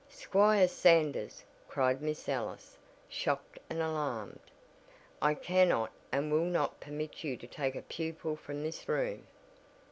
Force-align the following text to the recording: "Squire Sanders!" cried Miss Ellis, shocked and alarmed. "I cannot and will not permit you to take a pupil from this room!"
"Squire 0.09 0.67
Sanders!" 0.67 1.43
cried 1.67 2.01
Miss 2.01 2.27
Ellis, 2.27 2.75
shocked 3.07 3.59
and 3.69 3.83
alarmed. 3.83 4.39
"I 5.21 5.35
cannot 5.35 5.91
and 6.11 6.31
will 6.31 6.39
not 6.45 6.79
permit 6.79 7.23
you 7.23 7.37
to 7.37 7.45
take 7.45 7.75
a 7.75 7.83
pupil 7.83 8.35
from 8.35 8.63
this 8.63 8.89
room!" 8.89 9.27